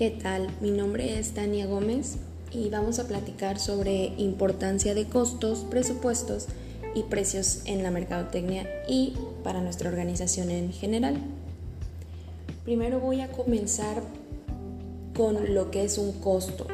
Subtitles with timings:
[0.00, 0.48] ¿Qué tal?
[0.62, 2.16] Mi nombre es Tania Gómez
[2.50, 6.46] y vamos a platicar sobre importancia de costos, presupuestos
[6.94, 9.12] y precios en la mercadotecnia y
[9.44, 11.18] para nuestra organización en general.
[12.64, 14.02] Primero voy a comenzar
[15.14, 16.66] con lo que es un costo,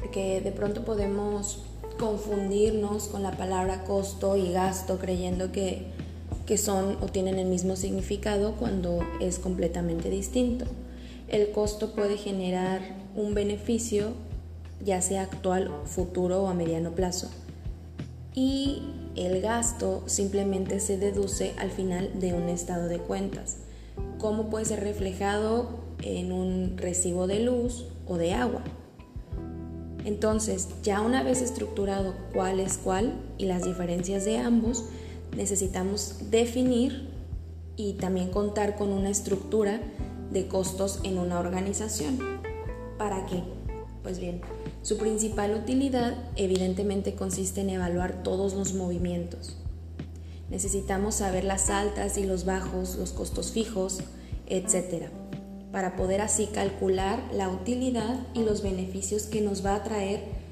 [0.00, 1.62] porque de pronto podemos
[1.98, 5.86] confundirnos con la palabra costo y gasto creyendo que,
[6.44, 10.66] que son o tienen el mismo significado cuando es completamente distinto
[11.28, 12.80] el costo puede generar
[13.16, 14.12] un beneficio,
[14.84, 17.30] ya sea actual, futuro o a mediano plazo.
[18.34, 18.82] Y
[19.16, 23.58] el gasto simplemente se deduce al final de un estado de cuentas.
[24.18, 25.68] ¿Cómo puede ser reflejado
[26.02, 28.62] en un recibo de luz o de agua?
[30.04, 34.84] Entonces, ya una vez estructurado cuál es cuál y las diferencias de ambos,
[35.36, 37.08] necesitamos definir
[37.76, 39.80] y también contar con una estructura
[40.34, 42.18] de costos en una organización.
[42.98, 43.42] ¿Para qué?
[44.02, 44.42] Pues bien,
[44.82, 49.56] su principal utilidad evidentemente consiste en evaluar todos los movimientos.
[50.50, 54.00] Necesitamos saber las altas y los bajos, los costos fijos,
[54.46, 55.06] etc.
[55.72, 60.44] Para poder así calcular la utilidad y los beneficios que nos va a traer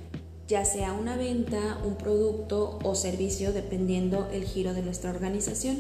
[0.48, 5.78] ya sea una venta, un producto o servicio dependiendo el giro de nuestra organización.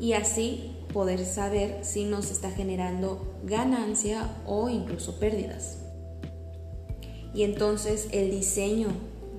[0.00, 5.78] Y así poder saber si nos está generando ganancia o incluso pérdidas.
[7.34, 8.88] Y entonces el diseño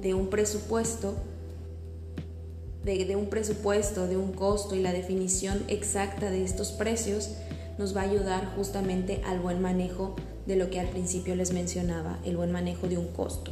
[0.01, 1.15] de un presupuesto,
[2.83, 7.31] de, un presupuesto, de un costo y la definición exacta de estos precios
[7.77, 12.19] nos va a ayudar justamente al buen manejo de lo que al principio les mencionaba,
[12.25, 13.51] el buen manejo de un costo.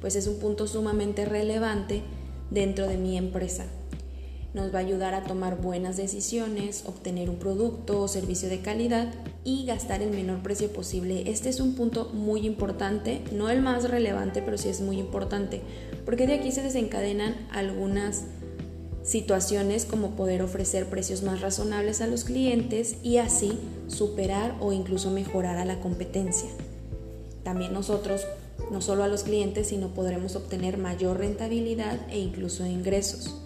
[0.00, 2.02] Pues es un punto sumamente relevante
[2.50, 3.66] dentro de mi empresa
[4.54, 9.12] nos va a ayudar a tomar buenas decisiones, obtener un producto o servicio de calidad
[9.42, 11.28] y gastar el menor precio posible.
[11.30, 15.60] Este es un punto muy importante, no el más relevante, pero sí es muy importante,
[16.04, 18.22] porque de aquí se desencadenan algunas
[19.02, 25.10] situaciones como poder ofrecer precios más razonables a los clientes y así superar o incluso
[25.10, 26.48] mejorar a la competencia.
[27.42, 28.22] También nosotros,
[28.70, 33.43] no solo a los clientes, sino podremos obtener mayor rentabilidad e incluso ingresos.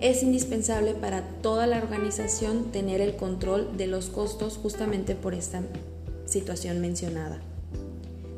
[0.00, 5.62] Es indispensable para toda la organización tener el control de los costos justamente por esta
[6.26, 7.40] situación mencionada.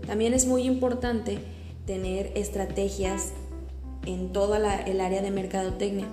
[0.07, 1.39] También es muy importante
[1.85, 3.33] tener estrategias
[4.07, 6.07] en toda el área de mercadotecnia,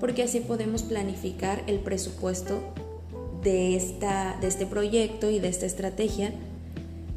[0.00, 2.60] porque así podemos planificar el presupuesto
[3.42, 6.32] de, esta, de este proyecto y de esta estrategia,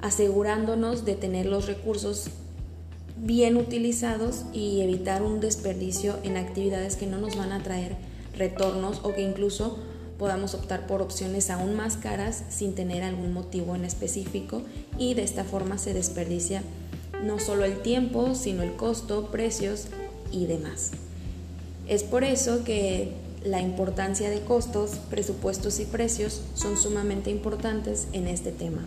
[0.02, 2.30] asegurándonos de tener los recursos
[3.18, 7.96] bien utilizados y evitar un desperdicio en actividades que no nos van a traer
[8.38, 9.78] retornos o que incluso
[10.18, 14.62] podamos optar por opciones aún más caras sin tener algún motivo en específico
[14.98, 16.64] y de esta forma se desperdicia
[17.24, 19.88] no solo el tiempo, sino el costo, precios
[20.32, 20.92] y demás.
[21.88, 23.12] Es por eso que
[23.44, 28.86] la importancia de costos, presupuestos y precios son sumamente importantes en este tema.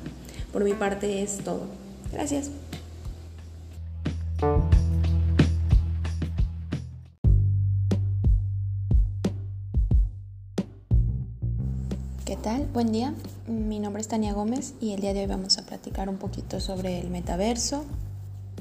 [0.53, 1.63] Por mi parte es todo.
[2.13, 2.51] Gracias.
[12.75, 13.15] Buen día.
[13.47, 16.61] Mi nombre es Tania Gómez y el día de hoy vamos a platicar un poquito
[16.61, 17.87] sobre el metaverso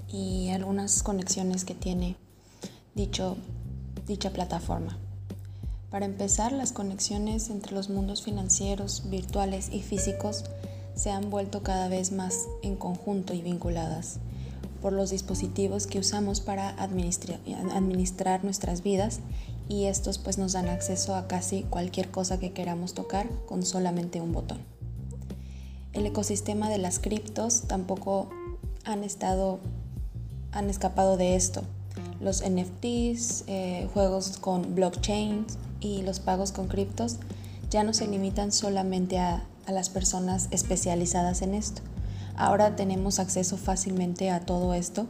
[0.08, 2.16] y algunas conexiones que tiene
[2.96, 3.36] dicho,
[4.08, 4.98] dicha plataforma.
[5.90, 10.46] Para empezar, las conexiones entre los mundos financieros, virtuales y físicos
[10.96, 14.22] se han vuelto cada vez más en conjunto y vinculadas
[14.82, 19.20] por los dispositivos que usamos para administrar, nuestras vidas
[19.70, 24.22] y estos pues nos dan acceso a casi cualquier cosa que queramos tocar con solamente
[24.22, 24.60] un botón.
[25.94, 28.30] El ecosistema de las criptos tampoco
[28.84, 29.60] han estado
[30.52, 31.64] han escapado de esto.
[32.20, 35.46] Los NFTs, eh, juegos con blockchain
[35.80, 37.18] y los pagos con criptos
[37.70, 41.82] ya no se limitan solamente a las personas especializadas en esto
[42.36, 45.06] Ahora tenemos acceso fácilmente a todo esto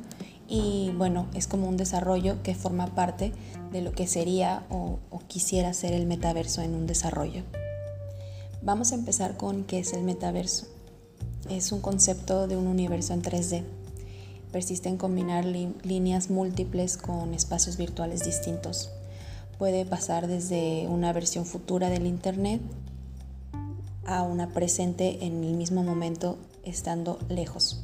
[0.48, 3.31] y bueno, es como un desarrollo que forma parte
[3.72, 7.44] de lo que sería o, quisiera ser el metaverso en un desarrollo.
[8.62, 10.68] Vamos a empezar con qué es el metaverso.
[11.50, 13.63] Es un concepto de un universo en 3D.
[14.51, 18.92] Persiste en combinar líneas múltiples con espacios virtuales distintos.
[19.57, 22.62] Puede pasar desde una versión futura del Internet
[24.06, 27.84] a una presente en el mismo momento estando lejos.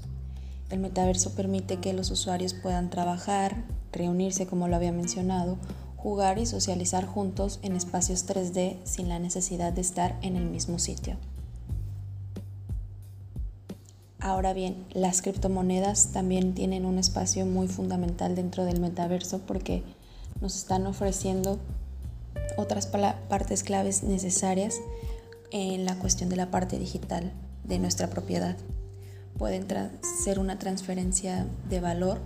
[0.70, 5.58] El metaverso permite que los usuarios puedan trabajar, reunirse como lo había mencionado,
[5.98, 10.78] jugar y socializar juntos en espacios 3D sin la necesidad de estar en el mismo
[10.80, 11.18] sitio.
[14.20, 19.82] Ahora bien, las criptomonedas también tienen un espacio muy fundamental dentro del metaverso porque
[20.42, 21.58] nos están ofreciendo
[22.58, 24.76] otras partes claves necesarias
[25.52, 27.32] en la cuestión de la parte digital
[27.64, 28.56] de nuestra propiedad.
[29.40, 29.66] Pueden
[30.22, 32.20] ser una transferencia de valor,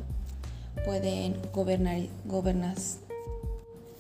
[0.84, 2.76] pueden gobernar,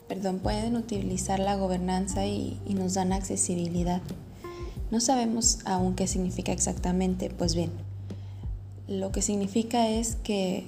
[0.09, 4.01] perdón, pueden utilizar la gobernanza y, y nos dan accesibilidad.
[4.91, 7.71] No sabemos aún qué significa exactamente, pues bien,
[8.87, 10.67] lo que significa es que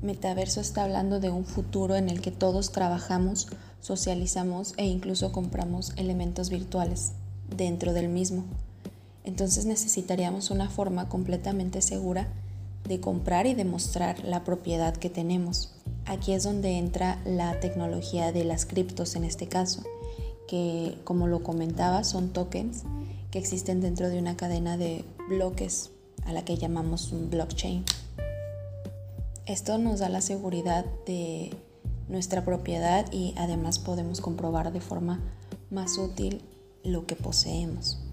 [0.00, 3.48] Metaverso está hablando de un futuro en el que todos trabajamos,
[3.80, 7.12] socializamos e incluso compramos elementos virtuales
[7.56, 8.44] dentro del mismo.
[9.28, 12.28] Entonces necesitaríamos una forma completamente segura
[12.88, 15.74] de comprar y demostrar la propiedad que tenemos.
[16.06, 19.82] Aquí es donde entra la tecnología de las criptos en este caso,
[20.46, 22.84] que como lo comentaba son tokens
[23.30, 25.90] que existen dentro de una cadena de bloques
[26.24, 27.84] a la que llamamos un blockchain.
[29.44, 31.54] Esto nos da la seguridad de
[32.08, 35.20] nuestra propiedad y además podemos comprobar de forma
[35.70, 36.40] más útil
[36.82, 38.07] lo que poseemos.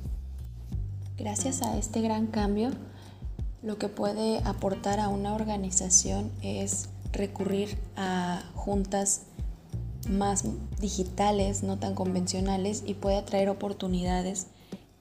[1.18, 2.72] Gracias a este gran cambio,
[3.64, 9.22] lo que puede aportar a una organización es recurrir a juntas
[10.10, 10.44] más
[10.80, 14.48] digitales, no tan convencionales, y puede atraer oportunidades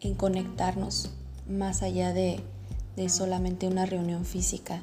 [0.01, 1.11] en conectarnos
[1.49, 2.41] más allá de,
[2.97, 4.83] de solamente una reunión física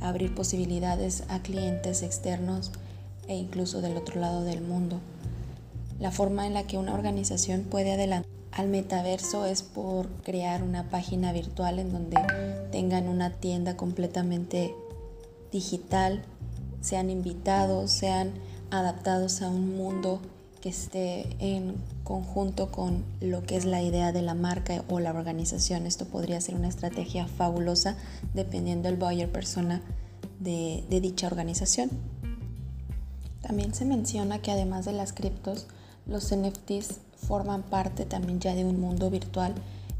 [0.00, 2.72] abrir posibilidades a clientes externos
[3.28, 5.00] e incluso del otro lado del mundo.
[5.98, 10.88] La forma en la que una organización puede adelantar al metaverso es por crear una
[10.88, 12.16] página virtual en donde
[12.72, 14.74] tengan una tienda completamente
[15.52, 16.22] digital,
[16.80, 18.32] sean invitados, sean
[18.70, 20.22] adaptados a un mundo
[20.62, 25.10] que esté en conjunto con lo que es la idea de la marca o la
[25.10, 25.84] organización.
[25.84, 27.96] Esto podría ser una estrategia fabulosa
[28.32, 29.82] dependiendo del buyer persona
[30.40, 31.90] de, de dicha organización.
[33.42, 35.66] También se menciona que además de las criptos,
[36.06, 39.54] los NFTs forman parte también ya de un mundo virtual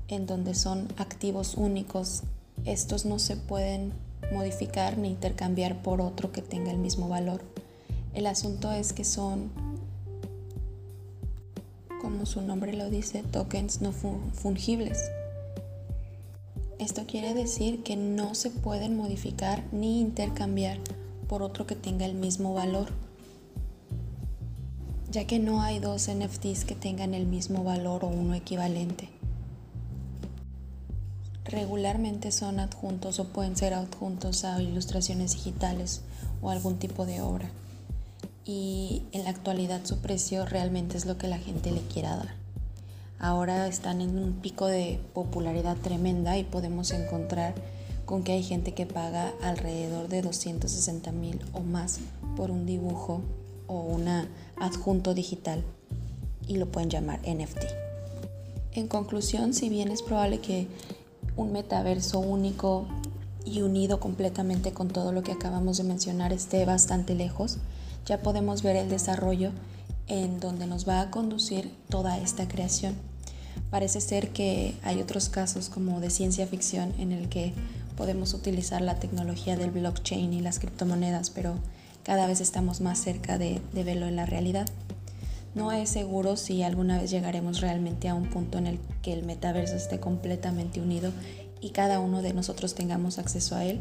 [0.09, 2.23] en donde son activos únicos.
[2.65, 3.93] Estos no se pueden
[4.33, 7.43] modificar ni intercambiar por otro que tenga el mismo valor.
[8.15, 9.51] El asunto es que son
[12.01, 15.11] como su nombre lo dice, tokens no fungibles.
[16.79, 20.79] Esto quiere decir que no se pueden modificar ni intercambiar
[21.27, 22.91] por otro que tenga el mismo valor,
[25.17, 29.09] ya que no hay dos NFTs que tengan el mismo valor o uno equivalente.
[31.47, 36.03] Regularmente son adjuntos o pueden ser adjuntos a ilustraciones digitales
[36.43, 37.49] o algún tipo de obra
[38.45, 42.35] y en la actualidad su precio realmente es lo que la gente le quiera dar.
[43.19, 47.55] Ahora están en un pico de popularidad tremenda y podemos encontrar
[48.05, 52.01] con que hay gente que paga alrededor de 260 mil o más
[52.37, 53.23] por un dibujo
[53.67, 54.09] o un
[54.57, 55.65] adjunto digital
[56.47, 57.65] y lo pueden llamar NFT.
[58.73, 60.69] En conclusión, si bien es probable que
[61.37, 62.87] un metaverso único
[63.45, 67.59] y unido completamente con todo lo que acabamos de mencionar esté bastante lejos,
[68.05, 69.51] ya podemos ver el desarrollo
[70.09, 72.95] en donde nos va a conducir toda esta creación.
[73.71, 77.53] Parece ser que hay otros casos como de ciencia ficción en el que
[77.97, 81.55] podemos utilizar la tecnología del blockchain y las criptomonedas, pero
[82.07, 84.69] cada vez estamos más cerca de, verlo en la realidad.
[85.57, 89.25] No es seguro si alguna vez llegaremos realmente a un punto en el que el
[89.25, 91.11] metaverso esté completamente unido
[91.61, 93.81] y cada uno de nosotros tengamos acceso a él,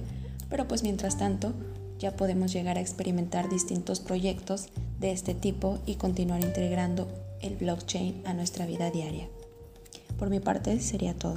[0.50, 1.54] pero pues mientras tanto
[2.00, 7.08] ya podemos llegar a experimentar distintos proyectos de este tipo y continuar integrando
[7.42, 9.30] el blockchain a nuestra vida diaria.
[10.18, 11.36] Por mi parte sería todo.